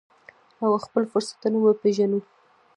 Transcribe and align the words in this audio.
او 0.63 0.69
خپل 0.85 1.03
فرصتونه 1.11 1.57
وپیژنو. 1.61 2.19